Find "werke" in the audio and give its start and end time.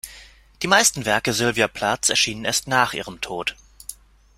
1.05-1.31